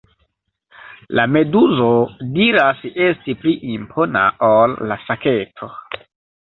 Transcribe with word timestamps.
La 1.19 1.25
meduzo 1.33 1.91
diras 2.39 2.81
esti 3.11 3.39
pli 3.43 3.57
impona 3.77 4.27
ol 4.53 4.77
la 4.93 5.03
saketo. 5.07 5.73